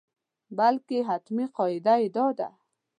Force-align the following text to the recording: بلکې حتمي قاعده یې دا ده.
بلکې 0.57 0.97
حتمي 1.09 1.45
قاعده 1.57 1.93
یې 2.01 2.07
دا 2.15 2.25
ده. 2.37 2.49